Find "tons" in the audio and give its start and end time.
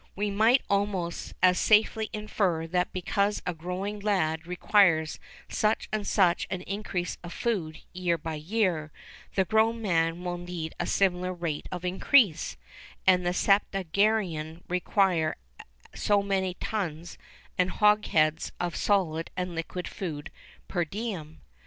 16.55-17.19